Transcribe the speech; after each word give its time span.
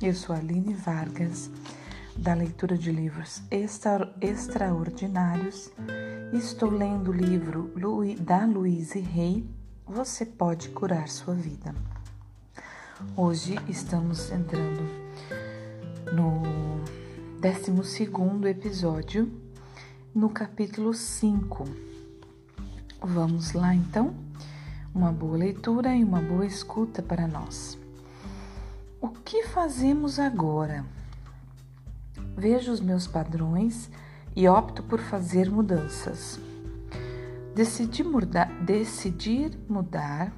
Eu 0.00 0.12
sou 0.12 0.36
Aline 0.36 0.74
Vargas, 0.74 1.50
da 2.14 2.34
leitura 2.34 2.76
de 2.76 2.92
livros 2.92 3.42
extra, 3.50 4.14
extraordinários. 4.20 5.72
Estou 6.34 6.68
lendo 6.68 7.10
o 7.10 7.14
livro 7.14 7.72
da 8.20 8.44
Louise 8.44 9.00
Rey, 9.00 9.48
Você 9.86 10.26
Pode 10.26 10.68
Curar 10.68 11.08
Sua 11.08 11.34
Vida. 11.34 11.74
Hoje 13.16 13.56
estamos 13.70 14.30
entrando 14.30 14.82
no 16.12 16.42
12 17.40 18.50
episódio, 18.50 19.32
no 20.14 20.28
capítulo 20.28 20.92
5. 20.92 21.64
Vamos 23.00 23.54
lá 23.54 23.74
então? 23.74 24.14
Uma 24.94 25.10
boa 25.10 25.38
leitura 25.38 25.96
e 25.96 26.04
uma 26.04 26.20
boa 26.20 26.44
escuta 26.44 27.02
para 27.02 27.26
nós. 27.26 27.78
O 29.06 29.10
que 29.10 29.44
fazemos 29.44 30.18
agora? 30.18 30.84
Vejo 32.36 32.72
os 32.72 32.80
meus 32.80 33.06
padrões 33.06 33.88
e 34.34 34.48
opto 34.48 34.82
por 34.82 34.98
fazer 34.98 35.48
mudanças. 35.48 36.40
Decidi 37.54 38.02
mudar, 38.02 38.50
decidir 38.64 39.56
mudar. 39.68 40.32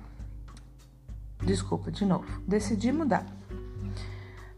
Desculpa, 1.42 1.90
de 1.90 2.04
novo. 2.04 2.42
Decidi 2.46 2.92
mudar. 2.92 3.24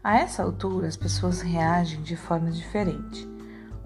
A 0.03 0.17
essa 0.17 0.43
altura, 0.43 0.89
as 0.89 0.97
pessoas 0.97 1.39
reagem 1.39 2.01
de 2.01 2.17
forma 2.17 2.51
diferente. 2.51 3.25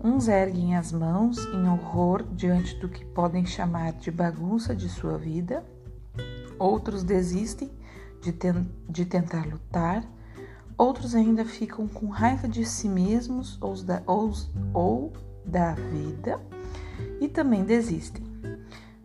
Uns 0.03 0.27
erguem 0.27 0.75
as 0.75 0.91
mãos 0.91 1.37
em 1.53 1.69
horror 1.69 2.23
diante 2.31 2.73
do 2.77 2.89
que 2.89 3.05
podem 3.05 3.45
chamar 3.45 3.93
de 3.93 4.09
bagunça 4.09 4.75
de 4.75 4.89
sua 4.89 5.19
vida, 5.19 5.63
outros 6.57 7.03
desistem 7.03 7.69
de, 8.23 8.33
ten 8.33 8.67
de 8.89 9.05
tentar 9.05 9.45
lutar 9.45 10.14
Outros 10.77 11.15
ainda 11.15 11.45
ficam 11.45 11.87
com 11.87 12.07
raiva 12.07 12.47
de 12.47 12.65
si 12.65 12.89
mesmos 12.89 13.57
ou 13.61 13.75
da, 13.81 14.01
ou, 14.05 14.33
ou 14.73 15.13
da 15.45 15.73
vida 15.73 16.39
e 17.21 17.27
também 17.27 17.63
desistem. 17.63 18.23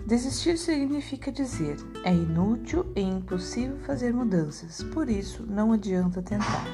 Desistir 0.07 0.59
significa 0.59 1.31
dizer 1.31 1.77
é 2.03 2.13
inútil 2.13 2.85
e 2.97 3.01
impossível 3.01 3.79
fazer 3.87 4.13
mudanças, 4.13 4.83
por 4.83 5.09
isso 5.09 5.47
não 5.47 5.73
adianta 5.73 6.21
tentar. 6.21 6.67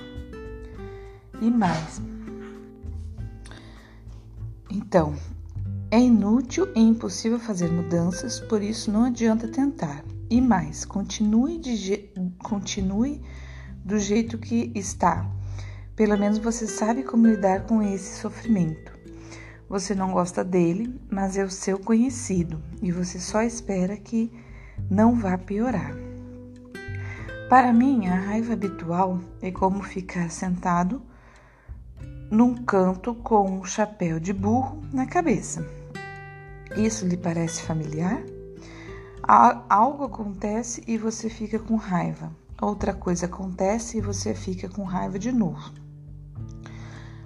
E 1.42 1.50
mais. 1.50 2.00
Então, 4.70 5.14
é 5.90 6.00
inútil 6.00 6.68
e 6.74 6.80
impossível 6.80 7.38
fazer 7.38 7.70
mudanças, 7.70 8.40
por 8.40 8.62
isso 8.62 8.90
não 8.90 9.04
adianta 9.04 9.46
tentar. 9.46 10.02
E 10.30 10.40
mais, 10.40 10.84
continue, 10.84 11.58
de, 11.58 12.10
continue 12.42 13.20
do 13.86 14.00
jeito 14.00 14.36
que 14.36 14.72
está. 14.74 15.24
Pelo 15.94 16.18
menos 16.18 16.38
você 16.38 16.66
sabe 16.66 17.04
como 17.04 17.28
lidar 17.28 17.66
com 17.66 17.80
esse 17.80 18.20
sofrimento. 18.20 18.90
Você 19.68 19.94
não 19.94 20.10
gosta 20.10 20.42
dele, 20.42 20.92
mas 21.08 21.36
é 21.36 21.44
o 21.44 21.50
seu 21.50 21.78
conhecido 21.78 22.60
e 22.82 22.90
você 22.90 23.20
só 23.20 23.42
espera 23.42 23.96
que 23.96 24.32
não 24.90 25.14
vá 25.14 25.38
piorar. 25.38 25.94
Para 27.48 27.72
mim, 27.72 28.08
a 28.08 28.16
raiva 28.16 28.54
habitual 28.54 29.20
é 29.40 29.52
como 29.52 29.80
ficar 29.84 30.32
sentado 30.32 31.00
num 32.28 32.56
canto 32.64 33.14
com 33.14 33.60
um 33.60 33.64
chapéu 33.64 34.18
de 34.18 34.32
burro 34.32 34.82
na 34.92 35.06
cabeça. 35.06 35.64
Isso 36.76 37.06
lhe 37.06 37.16
parece 37.16 37.62
familiar? 37.62 38.20
Algo 39.22 40.02
acontece 40.02 40.82
e 40.88 40.98
você 40.98 41.30
fica 41.30 41.60
com 41.60 41.76
raiva 41.76 42.32
outra 42.60 42.94
coisa 42.94 43.26
acontece 43.26 43.98
e 43.98 44.00
você 44.00 44.34
fica 44.34 44.68
com 44.68 44.84
raiva 44.84 45.18
de 45.18 45.32
novo. 45.32 45.72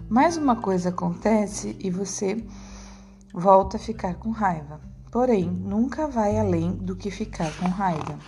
Mais 0.09 0.37
uma 0.37 0.57
coisa 0.57 0.89
acontece 0.89 1.77
e 1.79 1.91
você 1.91 2.45
volta 3.33 3.77
a 3.77 3.81
ficar 3.81 4.15
com 4.15 4.31
raiva. 4.31 4.81
Porém, 5.11 5.49
nunca 5.49 6.09
vai 6.09 6.39
além 6.39 6.73
do 6.73 6.97
que 6.97 7.11
ficar 7.11 7.57
com 7.59 7.67
raiva. 7.67 8.19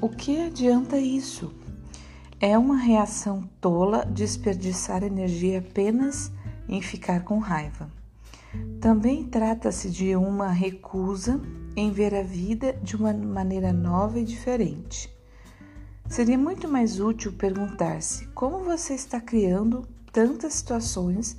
O 0.00 0.08
que 0.08 0.40
adianta 0.40 0.98
isso? 0.98 1.52
É 2.40 2.58
uma 2.58 2.76
reação 2.76 3.48
tola 3.60 4.04
desperdiçar 4.04 5.02
energia 5.02 5.60
apenas 5.60 6.30
em 6.68 6.82
ficar 6.82 7.24
com 7.24 7.38
raiva. 7.38 7.90
Também 8.80 9.24
trata-se 9.24 9.90
de 9.90 10.14
uma 10.14 10.48
recusa 10.48 11.40
em 11.76 11.90
ver 11.90 12.14
a 12.14 12.22
vida 12.22 12.74
de 12.82 12.96
uma 12.96 13.12
maneira 13.12 13.72
nova 13.72 14.18
e 14.18 14.24
diferente. 14.24 15.12
Seria 16.08 16.36
muito 16.36 16.68
mais 16.68 17.00
útil 17.00 17.32
perguntar-se 17.32 18.26
como 18.28 18.62
você 18.62 18.94
está 18.94 19.20
criando 19.20 19.86
tantas 20.12 20.54
situações 20.54 21.36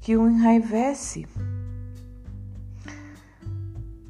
que 0.00 0.16
o 0.16 0.28
enraivece. 0.28 1.26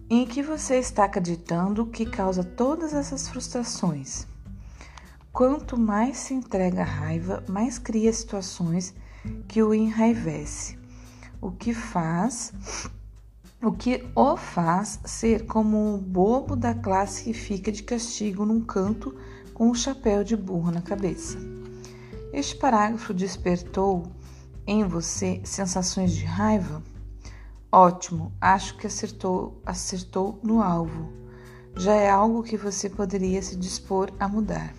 Em 0.09 0.27
que 0.27 0.43
você 0.43 0.77
está 0.77 1.05
acreditando 1.05 1.87
que 1.87 2.05
causa 2.05 2.45
todas 2.45 2.93
essas 2.93 3.29
frustrações? 3.29 4.27
Quanto 5.33 5.77
mais 5.77 6.19
se 6.19 6.35
entrega 6.35 6.83
à 6.83 6.85
raiva, 6.85 7.43
mais 7.49 7.79
cria 7.79 8.13
situações 8.13 8.95
que 9.49 9.63
o 9.63 9.75
enraivece, 9.75 10.79
o 11.45 11.51
que 11.51 11.75
faz 11.75 12.55
o 13.63 13.71
que 13.71 14.03
o 14.17 14.35
faz 14.35 14.99
ser 15.05 15.45
como 15.45 15.95
o 15.95 15.99
bobo 15.99 16.57
da 16.57 16.75
classe 16.75 17.25
que 17.25 17.35
fica 17.35 17.71
de 17.71 17.83
castigo 17.83 18.47
num 18.47 18.63
canto 18.63 19.15
com 19.53 19.69
um 19.69 19.75
chapéu 19.75 20.25
de 20.25 20.37
burro 20.37 20.71
na 20.71 20.81
cabeça. 20.81 21.39
Este 22.33 22.57
parágrafo 22.57 23.13
despertou 23.13 24.05
em 24.67 24.85
você 24.85 25.41
sensações 25.45 26.13
de 26.13 26.25
raiva? 26.25 26.83
Ótimo, 27.71 28.33
acho 28.41 28.77
que 28.79 28.87
acertou, 28.87 29.61
acertou 29.67 30.39
no 30.43 30.63
alvo. 30.63 31.13
Já 31.77 31.95
é 31.95 32.09
algo 32.09 32.43
que 32.43 32.57
você 32.57 32.89
poderia 32.89 33.43
se 33.43 33.57
dispor 33.57 34.11
a 34.19 34.29
mudar. 34.29 34.75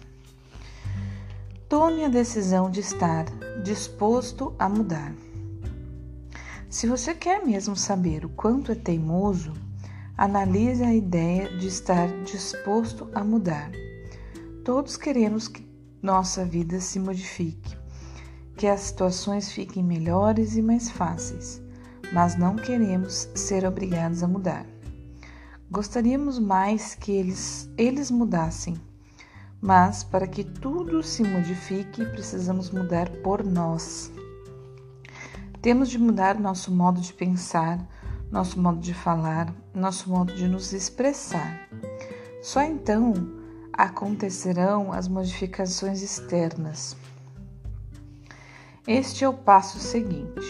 Tome 1.70 2.04
a 2.04 2.10
decisão 2.10 2.72
de 2.72 2.80
estar 2.80 3.26
disposto 3.64 4.54
a 4.58 4.68
mudar. 4.68 5.25
Se 6.76 6.88
você 6.88 7.16
quer 7.16 7.42
mesmo 7.46 7.74
saber 7.74 8.26
o 8.26 8.30
quanto 8.30 8.70
é 8.70 8.76
teimoso, 8.76 9.54
analise 10.18 10.84
a 10.84 10.94
ideia 10.94 11.48
de 11.58 11.68
estar 11.68 12.06
disposto 12.26 13.10
a 13.16 13.24
mudar. 13.24 13.72
Todos 14.66 14.98
queremos 14.98 15.48
que 15.48 15.66
nossa 16.02 16.44
vida 16.44 16.82
se 16.82 17.00
modifique, 17.00 17.78
que 18.58 18.68
as 18.68 18.82
situações 18.82 19.54
fiquem 19.54 19.82
melhores 19.82 20.58
e 20.58 20.62
mais 20.62 20.90
fáceis, 20.90 21.62
mas 22.12 22.38
não 22.38 22.58
queremos 22.58 23.30
ser 23.34 23.66
obrigados 23.66 24.22
a 24.22 24.28
mudar. 24.28 24.66
Gostaríamos 25.72 26.38
mais 26.38 26.94
que 26.94 27.14
eles, 27.14 27.70
eles 27.78 28.12
mudassem, 28.12 28.76
mas 29.62 30.04
para 30.04 30.28
que 30.28 30.44
tudo 30.44 31.02
se 31.02 31.24
modifique, 31.24 32.04
precisamos 32.08 32.70
mudar 32.70 33.10
por 33.24 33.46
nós. 33.46 34.12
Temos 35.66 35.90
de 35.90 35.98
mudar 35.98 36.40
nosso 36.40 36.72
modo 36.72 37.02
de 37.02 37.12
pensar, 37.12 37.80
nosso 38.32 38.62
modo 38.62 38.80
de 38.80 38.94
falar, 38.94 39.52
nosso 39.74 40.08
modo 40.12 40.32
de 40.32 40.48
nos 40.48 40.72
expressar. 40.74 41.68
Só 42.40 42.62
então 42.62 43.16
acontecerão 43.74 44.94
as 44.94 45.08
modificações 45.08 46.04
externas. 46.04 46.96
Este 48.88 49.24
é 49.24 49.28
o 49.28 49.34
passo 49.34 49.80
seguinte. 49.80 50.46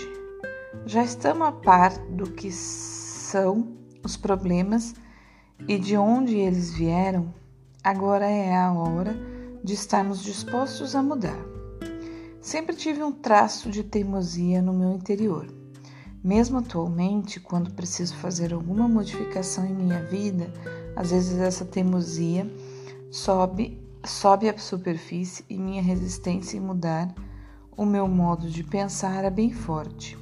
Já 0.86 1.02
estamos 1.02 1.48
a 1.48 1.52
par 1.54 1.98
do 2.10 2.30
que 2.32 2.52
são 2.52 3.70
os 4.04 4.18
problemas 4.18 4.96
e 5.66 5.80
de 5.80 5.96
onde 5.96 6.36
eles 6.36 6.74
vieram, 6.74 7.34
agora 7.82 8.26
é 8.26 8.54
a 8.54 8.74
hora 8.74 9.16
de 9.64 9.76
estarmos 9.76 10.22
dispostos 10.22 10.94
a 10.94 11.02
mudar. 11.02 11.55
Sempre 12.46 12.76
tive 12.76 13.02
um 13.04 13.12
traço 13.12 13.72
de 13.72 13.84
teimosia 13.84 14.62
no 14.62 14.72
meu 14.72 14.94
interior. 14.94 15.52
Mesmo 16.24 16.60
atualmente, 16.60 17.40
quando 17.40 17.74
preciso 17.74 18.16
fazer 18.18 18.54
alguma 18.54 18.88
modificação 18.88 19.66
em 19.66 19.74
minha 19.74 20.04
vida, 20.04 20.54
às 20.96 21.10
vezes 21.10 21.40
essa 21.40 21.66
teimosia 21.66 22.48
sobe, 23.10 23.82
sobe 24.06 24.48
à 24.48 24.56
superfície 24.60 25.44
e 25.50 25.58
minha 25.58 25.82
resistência 25.82 26.56
em 26.56 26.62
mudar 26.62 27.16
o 27.76 27.84
meu 27.84 28.08
modo 28.08 28.48
de 28.48 28.64
pensar 28.64 29.26
é 29.26 29.32
bem 29.32 29.52
forte. 29.52 30.16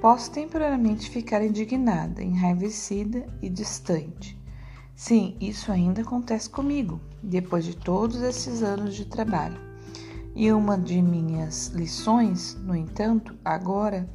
Posso 0.00 0.30
temporariamente 0.30 1.10
ficar 1.10 1.44
indignada, 1.44 2.22
enraivecida 2.22 3.26
e 3.42 3.50
distante. 3.50 4.40
Sim, 4.94 5.36
isso 5.38 5.70
ainda 5.70 6.00
acontece 6.00 6.48
comigo, 6.48 6.98
depois 7.22 7.66
de 7.66 7.76
todos 7.76 8.22
esses 8.22 8.62
anos 8.62 8.94
de 8.94 9.04
trabalho. 9.04 9.65
E 10.38 10.52
uma 10.52 10.76
de 10.76 11.00
minhas 11.00 11.68
lições, 11.68 12.54
no 12.60 12.76
entanto, 12.76 13.34
agora, 13.42 14.06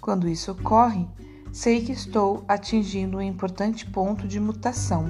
quando 0.00 0.28
isso 0.28 0.52
ocorre, 0.52 1.08
sei 1.52 1.84
que 1.84 1.90
estou 1.90 2.44
atingindo 2.46 3.16
um 3.16 3.20
importante 3.20 3.84
ponto 3.84 4.28
de 4.28 4.38
mutação. 4.38 5.06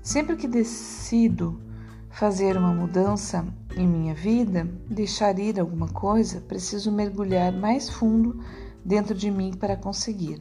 Sempre 0.00 0.36
que 0.36 0.46
decido 0.46 1.60
fazer 2.08 2.56
uma 2.56 2.72
mudança 2.72 3.44
em 3.76 3.88
minha 3.88 4.14
vida, 4.14 4.70
deixar 4.88 5.36
ir 5.40 5.58
alguma 5.58 5.88
coisa, 5.88 6.40
preciso 6.40 6.92
mergulhar 6.92 7.52
mais 7.52 7.90
fundo 7.90 8.40
dentro 8.84 9.16
de 9.16 9.32
mim 9.32 9.52
para 9.52 9.76
conseguir. 9.76 10.40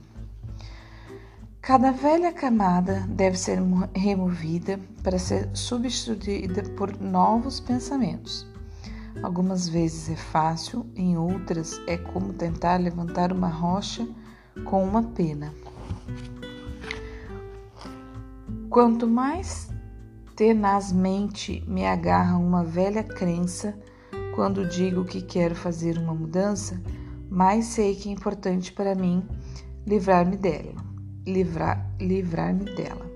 Cada 1.60 1.92
velha 1.92 2.32
camada 2.32 3.08
deve 3.10 3.40
ser 3.40 3.58
removida 3.96 4.80
para 5.02 5.18
ser 5.18 5.50
substituída 5.56 6.62
por 6.78 6.96
novos 7.02 7.60
pensamentos. 7.60 8.46
Algumas 9.24 9.68
vezes 9.68 10.10
é 10.10 10.16
fácil, 10.16 10.86
em 10.96 11.18
outras 11.18 11.82
é 11.88 11.98
como 11.98 12.34
tentar 12.34 12.78
levantar 12.78 13.34
uma 13.34 13.50
rocha 13.50 14.08
com 14.64 14.84
uma 14.84 15.04
pena. 15.04 15.54
Quanto 18.70 19.08
mais 19.08 19.70
tenazmente 20.36 21.64
me 21.68 21.86
agarra 21.86 22.38
uma 22.38 22.64
velha 22.64 23.04
crença 23.04 23.78
quando 24.36 24.68
digo 24.68 25.04
que 25.04 25.22
quero 25.22 25.56
fazer 25.56 25.98
uma 25.98 26.14
mudança, 26.14 26.80
mais 27.28 27.66
sei 27.66 27.96
que 27.96 28.10
é 28.10 28.12
importante 28.12 28.72
para 28.72 28.94
mim 28.94 29.28
livrar-me 29.86 30.38
dela, 30.38 30.76
livrar, 31.26 31.92
livrar-me 32.00 32.66
dela. 32.66 33.08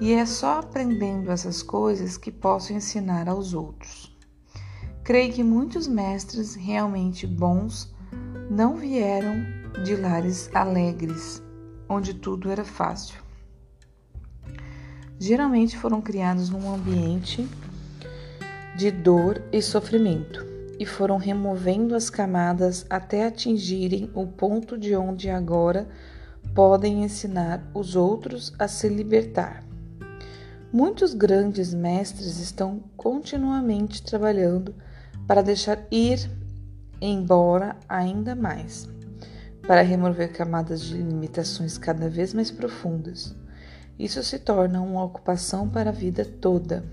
E 0.00 0.12
é 0.12 0.24
só 0.24 0.60
aprendendo 0.60 1.30
essas 1.30 1.62
coisas 1.62 2.16
que 2.16 2.32
posso 2.32 2.72
ensinar 2.72 3.28
aos 3.28 3.52
outros. 3.52 4.11
Creio 5.04 5.32
que 5.32 5.42
muitos 5.42 5.88
mestres 5.88 6.54
realmente 6.54 7.26
bons 7.26 7.92
não 8.48 8.76
vieram 8.76 9.34
de 9.82 9.96
lares 9.96 10.48
alegres, 10.54 11.42
onde 11.88 12.14
tudo 12.14 12.48
era 12.48 12.64
fácil. 12.64 13.20
Geralmente 15.18 15.76
foram 15.76 16.00
criados 16.00 16.50
num 16.50 16.72
ambiente 16.72 17.48
de 18.76 18.92
dor 18.92 19.42
e 19.52 19.60
sofrimento 19.60 20.46
e 20.78 20.86
foram 20.86 21.16
removendo 21.16 21.96
as 21.96 22.08
camadas 22.08 22.86
até 22.88 23.26
atingirem 23.26 24.08
o 24.14 24.24
ponto 24.24 24.78
de 24.78 24.94
onde 24.94 25.28
agora 25.28 25.88
podem 26.54 27.02
ensinar 27.02 27.68
os 27.74 27.96
outros 27.96 28.54
a 28.56 28.68
se 28.68 28.88
libertar. 28.88 29.64
Muitos 30.72 31.12
grandes 31.12 31.74
mestres 31.74 32.38
estão 32.38 32.84
continuamente 32.96 34.00
trabalhando 34.00 34.72
para 35.26 35.42
deixar 35.42 35.86
ir 35.90 36.30
embora 37.00 37.76
ainda 37.88 38.34
mais, 38.34 38.88
para 39.66 39.82
remover 39.82 40.32
camadas 40.32 40.82
de 40.82 40.94
limitações 40.94 41.76
cada 41.76 42.08
vez 42.08 42.32
mais 42.32 42.50
profundas. 42.50 43.34
Isso 43.98 44.22
se 44.22 44.38
torna 44.38 44.80
uma 44.80 45.04
ocupação 45.04 45.68
para 45.68 45.90
a 45.90 45.92
vida 45.92 46.24
toda. 46.24 46.84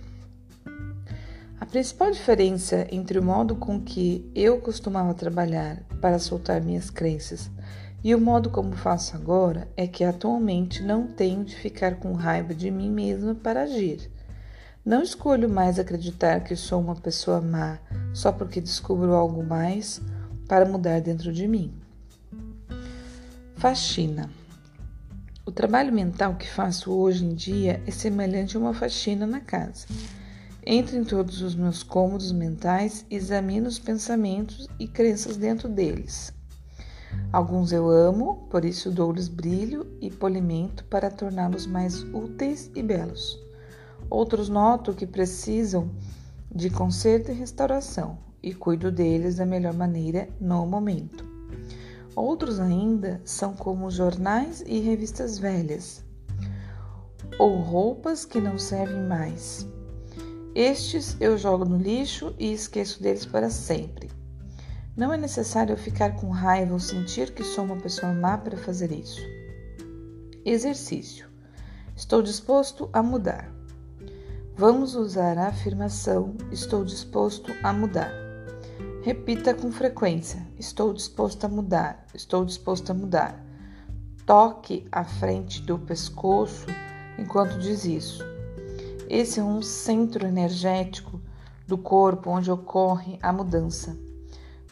A 1.60 1.66
principal 1.66 2.12
diferença 2.12 2.88
entre 2.92 3.20
o 3.20 3.24
modo 3.24 3.56
com 3.56 3.82
que 3.82 4.32
eu 4.34 4.60
costumava 4.62 5.14
trabalhar 5.14 5.84
para 6.02 6.18
soltar 6.18 6.62
minhas 6.62 6.90
crenças 6.90 7.52
e 8.04 8.16
o 8.16 8.22
modo 8.22 8.50
como 8.50 8.76
faço 8.76 9.16
agora 9.16 9.68
é 9.76 9.86
que 9.86 10.04
atualmente 10.06 10.82
não 10.82 11.06
tenho 11.08 11.44
de 11.44 11.56
ficar 11.56 11.96
com 11.96 12.14
raiva 12.14 12.54
de 12.54 12.72
mim 12.72 12.90
mesma 12.90 13.36
para 13.36 13.64
agir. 13.64 14.10
Não 14.90 15.04
escolho 15.04 15.48
mais 15.48 15.78
acreditar 15.78 16.40
que 16.40 16.56
sou 16.56 16.82
uma 16.82 16.96
pessoa 16.96 17.40
má 17.40 17.78
só 18.12 18.32
porque 18.32 18.60
descubro 18.60 19.14
algo 19.14 19.44
mais 19.44 20.02
para 20.48 20.66
mudar 20.66 21.00
dentro 21.00 21.32
de 21.32 21.48
mim. 21.48 21.72
Faxina. 23.56 24.32
O 25.46 25.52
trabalho 25.52 25.94
mental 25.94 26.34
que 26.38 26.50
faço 26.50 26.92
hoje 26.92 27.24
em 27.24 27.36
dia 27.36 27.80
é 27.86 27.92
semelhante 27.92 28.58
a 28.58 28.60
uma 28.60 28.74
faxina 28.74 29.28
na 29.28 29.40
casa. 29.40 29.86
Entro 30.66 30.98
em 30.98 31.04
todos 31.04 31.44
os 31.44 31.54
meus 31.54 31.84
cômodos 31.84 32.32
mentais 32.32 33.06
examino 33.12 33.68
os 33.68 33.78
pensamentos 33.78 34.68
e 34.80 34.88
crenças 34.88 35.38
dentro 35.38 35.70
deles. 35.70 36.34
Alguns 37.32 37.72
eu 37.72 37.88
amo, 37.92 38.48
por 38.50 38.66
isso 38.66 38.90
dou-lhes 38.90 39.28
brilho 39.28 39.86
e 40.02 40.10
polimento 40.10 40.84
para 40.86 41.12
torná-los 41.12 41.68
mais 41.68 42.02
úteis 42.12 42.72
e 42.74 42.82
belos. 42.82 43.49
Outros 44.10 44.50
noto 44.50 44.94
que 44.94 45.06
precisam 45.06 45.92
de 46.54 46.70
conserto 46.70 47.32
e 47.32 47.36
restauração 47.36 48.18
e 48.42 48.54
cuido 48.54 48.92
deles 48.92 49.36
da 49.36 49.46
melhor 49.46 49.74
maneira 49.74 50.28
no 50.40 50.66
momento. 50.66 51.24
Outros 52.16 52.60
ainda 52.60 53.22
são 53.24 53.54
como 53.54 53.92
jornais 53.92 54.64
e 54.66 54.80
revistas 54.80 55.38
velhas 55.38 56.04
ou 57.38 57.58
roupas 57.60 58.26
que 58.26 58.42
não 58.42 58.58
servem 58.58 59.04
mais. 59.04 59.66
Estes 60.56 61.16
eu 61.20 61.38
jogo 61.38 61.64
no 61.64 61.78
lixo 61.78 62.34
e 62.40 62.52
esqueço 62.52 63.02
deles 63.02 63.26
para 63.26 63.50
sempre. 63.50 64.10
Não 64.98 65.14
é 65.14 65.18
necessário 65.18 65.78
ficar 65.78 66.16
com 66.16 66.30
raiva 66.30 66.74
ou 66.74 66.80
sentir 66.80 67.32
que 67.32 67.44
sou 67.44 67.64
uma 67.64 67.78
pessoa 67.78 68.12
má 68.12 68.38
para 68.38 68.58
fazer 68.58 68.92
isso. 68.92 69.22
Exercício. 70.44 71.30
Estou 71.96 72.22
disposto 72.22 72.90
a 72.92 73.02
mudar. 73.02 73.59
Vamos 74.60 74.94
usar 74.94 75.38
a 75.38 75.48
afirmação 75.48 76.36
estou 76.52 76.84
disposto 76.84 77.50
a 77.64 77.72
mudar. 77.72 78.12
Repita 79.02 79.54
com 79.54 79.72
frequência: 79.72 80.46
estou 80.58 80.92
disposto 80.92 81.46
a 81.46 81.48
mudar, 81.48 82.06
estou 82.14 82.44
disposto 82.44 82.90
a 82.90 82.94
mudar. 82.94 83.42
Toque 84.26 84.86
a 84.92 85.06
frente 85.06 85.62
do 85.62 85.80
pescoço 85.80 86.66
enquanto 87.18 87.58
diz 87.58 87.86
isso. 87.86 88.22
Esse 89.08 89.40
é 89.40 89.44
um 89.44 89.62
centro 89.62 90.28
energético 90.28 91.22
do 91.66 91.78
corpo 91.78 92.30
onde 92.30 92.52
ocorre 92.52 93.18
a 93.22 93.32
mudança. 93.32 93.98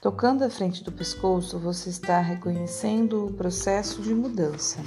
Tocando 0.02 0.44
a 0.44 0.50
frente 0.50 0.84
do 0.84 0.92
pescoço, 0.92 1.58
você 1.58 1.90
está 1.90 2.20
reconhecendo 2.20 3.28
o 3.28 3.34
processo 3.34 4.02
de 4.02 4.14
mudança. 4.14 4.80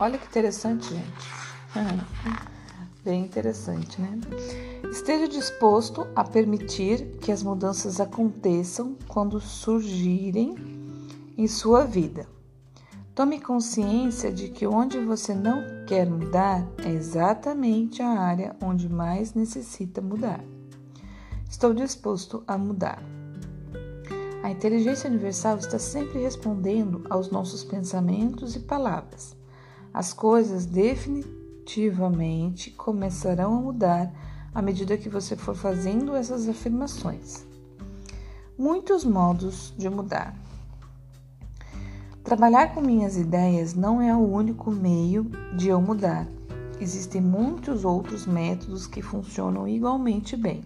Olha 0.00 0.18
que 0.18 0.26
interessante, 0.26 0.88
gente. 0.88 2.42
Bem 3.04 3.24
interessante, 3.24 4.00
né? 4.00 4.16
Esteja 4.88 5.26
disposto 5.26 6.06
a 6.14 6.22
permitir 6.22 7.16
que 7.20 7.32
as 7.32 7.42
mudanças 7.42 7.98
aconteçam 8.00 8.96
quando 9.08 9.40
surgirem 9.40 10.54
em 11.36 11.48
sua 11.48 11.84
vida. 11.84 12.28
Tome 13.12 13.40
consciência 13.40 14.30
de 14.30 14.48
que 14.50 14.68
onde 14.68 15.00
você 15.00 15.34
não 15.34 15.84
quer 15.84 16.08
mudar 16.08 16.64
é 16.84 16.90
exatamente 16.90 18.00
a 18.00 18.08
área 18.08 18.54
onde 18.62 18.88
mais 18.88 19.34
necessita 19.34 20.00
mudar. 20.00 20.44
Estou 21.50 21.74
disposto 21.74 22.44
a 22.46 22.56
mudar. 22.56 23.02
A 24.44 24.50
inteligência 24.50 25.10
universal 25.10 25.58
está 25.58 25.78
sempre 25.78 26.20
respondendo 26.20 27.04
aos 27.10 27.32
nossos 27.32 27.64
pensamentos 27.64 28.54
e 28.54 28.60
palavras. 28.60 29.34
As 29.92 30.12
coisas 30.12 30.66
definitivamente 30.66 31.41
definitivamente 31.62 32.70
começarão 32.70 33.56
a 33.56 33.60
mudar 33.60 34.12
à 34.54 34.60
medida 34.60 34.98
que 34.98 35.08
você 35.08 35.36
for 35.36 35.54
fazendo 35.54 36.14
essas 36.14 36.48
afirmações. 36.48 37.46
Muitos 38.58 39.04
modos 39.04 39.72
de 39.78 39.88
mudar. 39.88 40.36
Trabalhar 42.22 42.74
com 42.74 42.80
minhas 42.80 43.16
ideias 43.16 43.74
não 43.74 44.00
é 44.00 44.14
o 44.14 44.20
único 44.20 44.70
meio 44.70 45.24
de 45.56 45.68
eu 45.68 45.80
mudar. 45.80 46.26
Existem 46.80 47.20
muitos 47.20 47.84
outros 47.84 48.26
métodos 48.26 48.86
que 48.86 49.00
funcionam 49.00 49.66
igualmente 49.66 50.36
bem. 50.36 50.62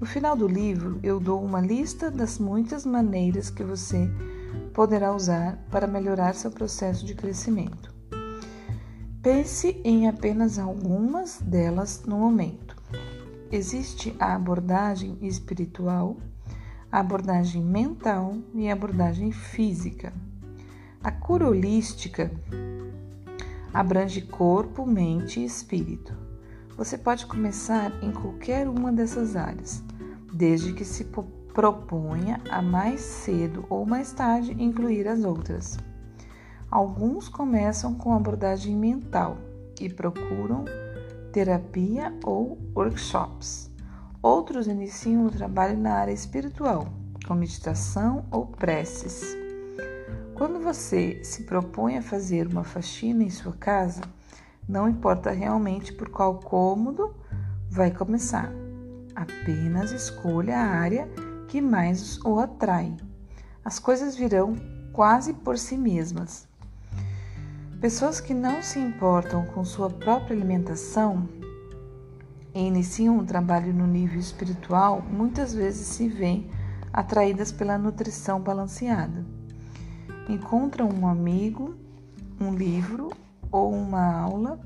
No 0.00 0.06
final 0.06 0.36
do 0.36 0.48
livro, 0.48 0.98
eu 1.02 1.20
dou 1.20 1.42
uma 1.42 1.60
lista 1.60 2.10
das 2.10 2.38
muitas 2.38 2.84
maneiras 2.84 3.50
que 3.50 3.62
você 3.62 4.10
poderá 4.74 5.14
usar 5.14 5.58
para 5.70 5.86
melhorar 5.86 6.34
seu 6.34 6.50
processo 6.50 7.06
de 7.06 7.14
crescimento. 7.14 7.99
Pense 9.22 9.78
em 9.84 10.08
apenas 10.08 10.58
algumas 10.58 11.42
delas 11.42 12.04
no 12.06 12.16
momento. 12.16 12.74
Existe 13.52 14.16
a 14.18 14.34
abordagem 14.34 15.18
espiritual, 15.20 16.16
a 16.90 17.00
abordagem 17.00 17.62
mental 17.62 18.34
e 18.54 18.70
a 18.70 18.72
abordagem 18.72 19.30
física. 19.30 20.10
A 21.04 21.12
cura 21.12 21.46
holística 21.46 22.30
abrange 23.74 24.22
corpo, 24.22 24.86
mente 24.86 25.40
e 25.40 25.44
espírito. 25.44 26.16
Você 26.78 26.96
pode 26.96 27.26
começar 27.26 27.92
em 28.02 28.12
qualquer 28.12 28.66
uma 28.66 28.90
dessas 28.90 29.36
áreas, 29.36 29.84
desde 30.32 30.72
que 30.72 30.84
se 30.84 31.04
proponha 31.52 32.40
a 32.48 32.62
mais 32.62 33.02
cedo 33.02 33.66
ou 33.68 33.84
mais 33.84 34.14
tarde 34.14 34.56
incluir 34.58 35.06
as 35.06 35.24
outras. 35.24 35.76
Alguns 36.70 37.28
começam 37.28 37.96
com 37.96 38.14
abordagem 38.14 38.76
mental 38.76 39.36
e 39.80 39.88
procuram 39.88 40.64
terapia 41.32 42.16
ou 42.24 42.58
workshops. 42.76 43.68
Outros 44.22 44.68
iniciam 44.68 45.26
o 45.26 45.30
trabalho 45.30 45.76
na 45.76 45.94
área 45.94 46.12
espiritual, 46.12 46.86
com 47.26 47.34
meditação 47.34 48.24
ou 48.30 48.46
preces. 48.46 49.36
Quando 50.36 50.60
você 50.60 51.24
se 51.24 51.42
propõe 51.42 51.98
a 51.98 52.02
fazer 52.02 52.46
uma 52.46 52.62
faxina 52.62 53.24
em 53.24 53.30
sua 53.30 53.52
casa, 53.54 54.02
não 54.68 54.88
importa 54.88 55.32
realmente 55.32 55.92
por 55.92 56.08
qual 56.08 56.38
cômodo 56.38 57.12
vai 57.68 57.90
começar. 57.90 58.52
Apenas 59.16 59.90
escolha 59.90 60.56
a 60.56 60.66
área 60.66 61.08
que 61.48 61.60
mais 61.60 62.20
o 62.24 62.38
atrai. 62.38 62.96
As 63.64 63.80
coisas 63.80 64.14
virão 64.14 64.54
quase 64.92 65.34
por 65.34 65.58
si 65.58 65.76
mesmas. 65.76 66.49
Pessoas 67.80 68.20
que 68.20 68.34
não 68.34 68.62
se 68.62 68.78
importam 68.78 69.46
com 69.46 69.64
sua 69.64 69.88
própria 69.88 70.36
alimentação 70.36 71.26
e 72.54 72.60
iniciam 72.60 73.16
um 73.16 73.24
trabalho 73.24 73.72
no 73.72 73.86
nível 73.86 74.20
espiritual 74.20 75.00
muitas 75.00 75.54
vezes 75.54 75.86
se 75.86 76.06
veem 76.06 76.50
atraídas 76.92 77.50
pela 77.50 77.78
nutrição 77.78 78.38
balanceada. 78.38 79.24
Encontram 80.28 80.90
um 80.90 81.06
amigo, 81.06 81.74
um 82.38 82.54
livro 82.54 83.08
ou 83.50 83.72
uma 83.72 84.12
aula 84.12 84.60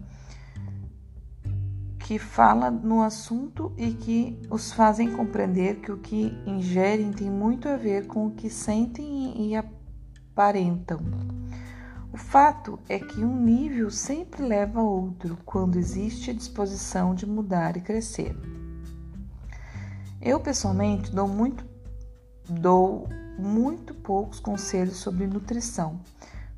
que 2.00 2.18
fala 2.18 2.68
no 2.68 3.00
assunto 3.00 3.72
e 3.78 3.92
que 3.92 4.42
os 4.50 4.72
fazem 4.72 5.12
compreender 5.12 5.76
que 5.76 5.92
o 5.92 5.98
que 5.98 6.36
ingerem 6.44 7.12
tem 7.12 7.30
muito 7.30 7.68
a 7.68 7.76
ver 7.76 8.08
com 8.08 8.26
o 8.26 8.32
que 8.32 8.50
sentem 8.50 9.50
e 9.50 9.54
aparentam. 9.54 10.98
O 12.14 12.16
fato 12.16 12.78
é 12.88 12.96
que 12.96 13.24
um 13.24 13.40
nível 13.40 13.90
sempre 13.90 14.40
leva 14.40 14.78
a 14.78 14.84
outro 14.84 15.36
quando 15.44 15.80
existe 15.80 16.30
a 16.30 16.32
disposição 16.32 17.12
de 17.12 17.26
mudar 17.26 17.76
e 17.76 17.80
crescer. 17.80 18.36
Eu 20.22 20.38
pessoalmente 20.38 21.10
dou 21.10 21.26
muito 21.26 21.66
dou 22.48 23.08
muito 23.36 23.92
poucos 23.94 24.38
conselhos 24.38 24.98
sobre 24.98 25.26
nutrição, 25.26 26.00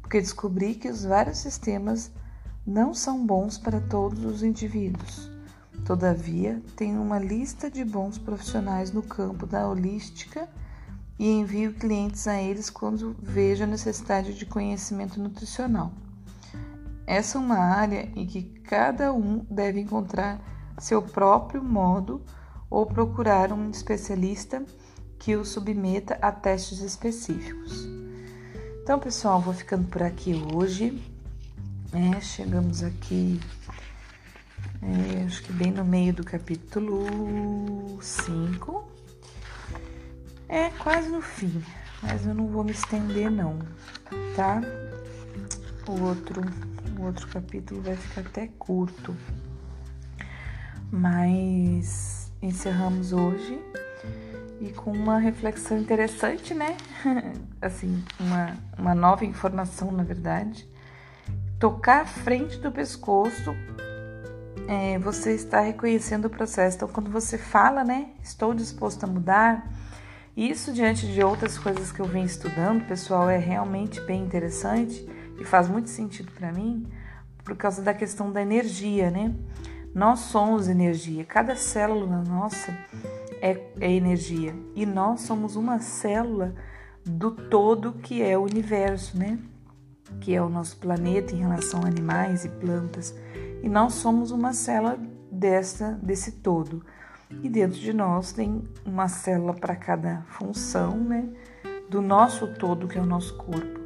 porque 0.03 0.21
descobri 0.21 0.75
que 0.75 0.91
os 0.91 1.07
vários 1.07 1.39
sistemas 1.39 2.11
não 2.67 2.93
são 2.93 3.25
bons 3.25 3.57
para 3.57 3.81
todos 3.81 4.27
os 4.27 4.43
indivíduos. 4.43 5.31
Todavia, 5.87 6.63
tenho 6.77 7.01
uma 7.01 7.19
lista 7.19 7.71
de 7.71 7.83
bons 7.83 8.19
profissionais 8.19 8.93
no 8.93 9.03
campo 9.03 9.47
da 9.47 9.67
holística 9.67 10.47
e 11.19 11.31
envio 11.31 11.75
clientes 11.75 12.27
a 12.27 12.41
eles 12.41 12.69
quando 12.69 13.17
vejo 13.23 13.65
a 13.65 13.67
necessidade 13.67 14.35
de 14.35 14.45
conhecimento 14.45 15.21
nutricional. 15.21 15.93
Essa 17.07 17.39
é 17.39 17.41
uma 17.41 17.59
área 17.59 18.11
em 18.17 18.27
que 18.27 18.43
cada 18.43 19.13
um 19.13 19.47
deve 19.51 19.81
encontrar 19.81 20.41
seu 20.79 21.01
próprio 21.01 21.63
modo 21.63 22.23
ou 22.69 22.85
procurar 22.85 23.53
um 23.53 23.71
especialista 23.71 24.65
que 25.19 25.37
o 25.37 25.45
submeta 25.45 26.19
a 26.21 26.33
testes 26.33 26.81
específicos. 26.81 27.87
Então, 28.83 28.99
pessoal, 28.99 29.41
vou 29.41 29.55
ficando 29.55 29.89
por 29.89 30.03
aqui 30.03 30.35
hoje. 30.53 31.03
É, 31.93 32.21
chegamos 32.21 32.83
aqui, 32.83 33.41
é, 34.83 35.25
acho 35.25 35.43
que 35.43 35.53
bem 35.53 35.71
no 35.71 35.85
meio 35.85 36.13
do 36.13 36.25
capítulo 36.25 37.99
5. 38.03 38.96
É 40.49 40.71
quase 40.71 41.09
no 41.09 41.21
fim, 41.21 41.63
mas 42.03 42.25
eu 42.25 42.33
não 42.33 42.47
vou 42.47 42.63
me 42.63 42.71
estender 42.71 43.31
não, 43.31 43.59
tá? 44.37 44.61
O 45.89 46.03
outro, 46.03 46.41
o 46.99 47.03
outro 47.03 47.27
capítulo 47.29 47.83
vai 47.83 47.97
ficar 47.97 48.21
até 48.21 48.47
curto. 48.59 49.17
Mas 50.91 52.31
encerramos 52.41 53.13
hoje 53.13 53.61
e 54.61 54.73
com 54.73 54.93
uma 54.93 55.19
reflexão 55.19 55.79
interessante, 55.79 56.55
né? 56.55 56.77
assim, 57.61 58.05
uma, 58.21 58.57
uma 58.79 58.95
nova 58.95 59.25
informação, 59.25 59.91
na 59.91 60.05
verdade. 60.05 60.69
Tocar 61.59 62.03
a 62.03 62.07
frente 62.07 62.59
do 62.59 62.71
pescoço, 62.71 63.55
é, 64.69 64.99
você 64.99 65.33
está 65.35 65.61
reconhecendo 65.61 66.27
o 66.27 66.31
processo. 66.31 66.77
Então, 66.77 66.89
quando 66.89 67.11
você 67.11 67.37
fala, 67.37 67.83
né? 67.83 68.11
Estou 68.23 68.55
disposto 68.55 69.05
a 69.05 69.07
mudar 69.07 69.69
isso, 70.37 70.71
diante 70.71 71.07
de 71.07 71.23
outras 71.23 71.57
coisas 71.57 71.91
que 71.91 71.99
eu 71.99 72.05
venho 72.05 72.27
estudando, 72.27 72.87
pessoal, 72.87 73.31
é 73.31 73.39
realmente 73.39 74.03
bem 74.03 74.23
interessante 74.23 75.09
e 75.41 75.45
faz 75.45 75.67
muito 75.67 75.89
sentido 75.89 76.31
para 76.31 76.53
mim, 76.53 76.87
por 77.43 77.57
causa 77.57 77.81
da 77.81 77.95
questão 77.95 78.31
da 78.31 78.43
energia, 78.43 79.11
né? 79.11 79.35
Nós 79.95 80.19
somos 80.19 80.69
energia, 80.69 81.25
cada 81.25 81.57
célula 81.57 82.23
nossa 82.23 82.71
é, 83.41 83.59
é 83.81 83.91
energia 83.91 84.55
e 84.75 84.85
nós 84.85 85.23
somos 85.23 85.57
uma 85.57 85.79
célula 85.81 86.55
do 87.03 87.31
todo 87.31 87.95
que 87.95 88.21
é 88.21 88.37
o 88.37 88.43
universo, 88.43 89.17
né? 89.17 89.39
Que 90.21 90.35
é 90.35 90.43
o 90.43 90.51
nosso 90.51 90.77
planeta 90.77 91.35
em 91.35 91.39
relação 91.39 91.81
a 91.83 91.87
animais 91.87 92.45
e 92.45 92.51
plantas, 92.51 93.15
e 93.63 93.71
nós 93.71 93.95
somos 93.95 94.31
uma 94.33 94.53
célula 94.53 94.99
dessa, 95.33 95.93
desse 96.03 96.33
todo. 96.33 96.85
E 97.31 97.49
dentro 97.49 97.79
de 97.79 97.93
nós 97.93 98.33
tem 98.33 98.63
uma 98.85 99.09
célula 99.09 99.55
para 99.55 99.75
cada 99.75 100.23
função, 100.29 100.97
né? 100.97 101.29
Do 101.91 102.01
nosso 102.01 102.47
todo, 102.55 102.87
que 102.87 102.99
é 102.99 103.01
o 103.01 103.07
nosso 103.07 103.37
corpo. 103.37 103.81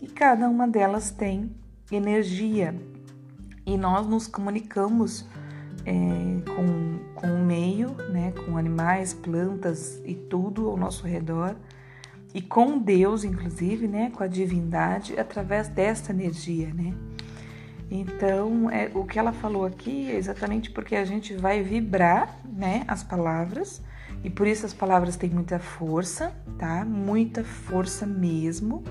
E 0.00 0.06
cada 0.06 0.48
uma 0.48 0.66
delas 0.66 1.10
tem 1.10 1.50
energia. 1.90 2.74
E 3.66 3.76
nós 3.76 4.06
nos 4.06 4.26
comunicamos 4.26 5.26
é, 5.84 5.92
com, 6.54 6.98
com 7.14 7.26
o 7.26 7.44
meio, 7.44 7.90
né? 8.10 8.32
Com 8.32 8.56
animais, 8.56 9.12
plantas 9.12 10.00
e 10.04 10.14
tudo 10.14 10.68
ao 10.68 10.76
nosso 10.76 11.06
redor. 11.06 11.56
E 12.34 12.40
com 12.40 12.78
Deus, 12.78 13.24
inclusive, 13.24 13.86
né? 13.86 14.10
Com 14.10 14.22
a 14.22 14.26
divindade, 14.26 15.18
através 15.18 15.68
dessa 15.68 16.12
energia, 16.12 16.72
né? 16.72 16.94
Então, 17.90 18.70
é, 18.70 18.90
o 18.94 19.04
que 19.04 19.18
ela 19.18 19.32
falou 19.32 19.64
aqui 19.64 20.10
é 20.10 20.16
exatamente 20.16 20.70
porque 20.70 20.94
a 20.94 21.04
gente 21.04 21.34
vai 21.34 21.62
vibrar, 21.62 22.38
né, 22.44 22.84
as 22.86 23.02
palavras, 23.02 23.80
e 24.22 24.28
por 24.28 24.46
isso 24.46 24.66
as 24.66 24.74
palavras 24.74 25.16
têm 25.16 25.30
muita 25.30 25.58
força, 25.58 26.34
tá? 26.58 26.84
Muita 26.84 27.42
força 27.44 28.04
mesmo. 28.04 28.84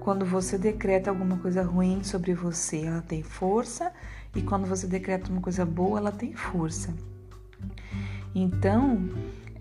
Quando 0.00 0.26
você 0.26 0.58
decreta 0.58 1.08
alguma 1.08 1.38
coisa 1.38 1.62
ruim 1.62 2.02
sobre 2.02 2.34
você, 2.34 2.84
ela 2.84 3.00
tem 3.00 3.22
força, 3.22 3.90
e 4.34 4.42
quando 4.42 4.66
você 4.66 4.86
decreta 4.86 5.30
uma 5.30 5.40
coisa 5.40 5.64
boa, 5.64 5.98
ela 5.98 6.12
tem 6.12 6.34
força. 6.34 6.92
Então, 8.34 9.08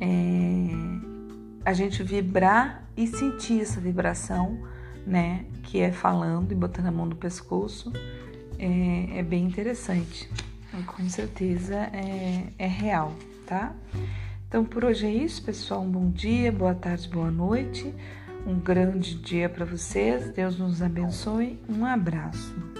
é, 0.01 0.67
a 1.63 1.71
gente 1.71 2.03
vibrar 2.03 2.83
e 2.98 3.07
sentir 3.07 3.62
essa 3.62 3.79
vibração, 3.79 4.60
né, 5.05 5.45
que 5.63 5.79
é 5.79 5.91
falando 5.91 6.51
e 6.51 6.55
botando 6.55 6.88
a 6.88 6.91
mão 6.91 7.05
no 7.05 7.15
pescoço 7.15 7.91
é, 8.61 9.19
é 9.19 9.23
bem 9.23 9.45
interessante. 9.45 10.29
Com 10.85 11.09
certeza 11.09 11.75
é, 11.75 12.43
é 12.57 12.67
real, 12.67 13.13
tá? 13.45 13.73
Então 14.47 14.63
por 14.63 14.85
hoje 14.85 15.05
é 15.05 15.11
isso, 15.11 15.43
pessoal. 15.43 15.81
Um 15.81 15.89
bom 15.89 16.09
dia, 16.09 16.51
boa 16.51 16.75
tarde, 16.75 17.09
boa 17.09 17.31
noite. 17.31 17.93
Um 18.45 18.59
grande 18.59 19.15
dia 19.15 19.49
para 19.49 19.65
vocês. 19.65 20.31
Deus 20.31 20.57
nos 20.57 20.81
abençoe. 20.81 21.59
Um 21.67 21.85
abraço. 21.85 22.70